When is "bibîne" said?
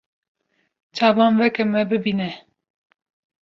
1.89-2.31